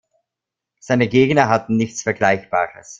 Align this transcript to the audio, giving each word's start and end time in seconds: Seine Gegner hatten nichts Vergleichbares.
Seine 0.79 1.07
Gegner 1.09 1.47
hatten 1.47 1.77
nichts 1.77 2.01
Vergleichbares. 2.01 2.89